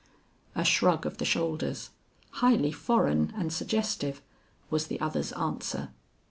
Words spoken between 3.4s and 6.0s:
suggestive, was the other's answer.